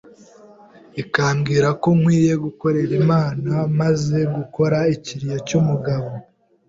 [1.01, 6.09] ikambwira ko nkwiye gukorera Imana, maze gukura ikiriyo cy’umugabo